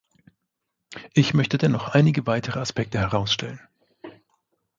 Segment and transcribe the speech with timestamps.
[1.13, 3.59] Ich möchte dennoch einige weitere Aspekte herausstellen.